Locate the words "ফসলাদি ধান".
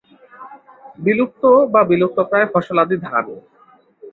2.53-3.25